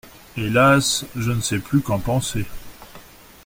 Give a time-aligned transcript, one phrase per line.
[0.35, 1.05] Hélas…
[1.15, 2.47] je ne sais plus qu’en penser…